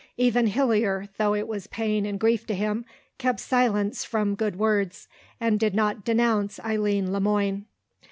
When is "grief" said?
2.19-2.47